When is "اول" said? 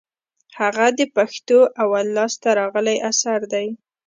1.83-2.05